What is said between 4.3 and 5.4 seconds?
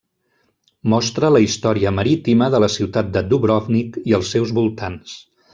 seus voltants.